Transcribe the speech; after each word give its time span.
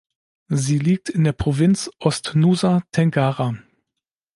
Sie 0.47 0.79
liegt 0.79 1.09
in 1.09 1.25
der 1.25 1.31
Provinz 1.31 1.91
Ost-Nusa 1.99 2.81
Tenggara. 2.91 3.53